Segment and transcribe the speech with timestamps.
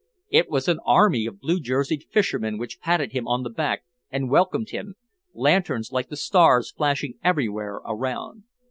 [0.31, 4.31] It was an army of blue jerseyed fishermen which patted him on the back and
[4.31, 4.95] welcomed him,
[5.35, 8.45] lanterns like the stars flashing everywhere around.